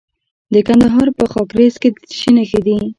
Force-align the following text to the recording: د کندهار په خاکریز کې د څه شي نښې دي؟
د 0.53 0.55
کندهار 0.67 1.07
په 1.17 1.23
خاکریز 1.31 1.73
کې 1.81 1.89
د 1.91 1.95
څه 2.09 2.13
شي 2.19 2.29
نښې 2.37 2.59
دي؟ 2.65 2.77